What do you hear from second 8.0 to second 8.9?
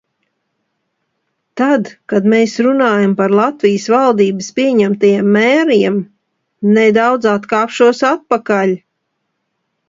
atpakaļ.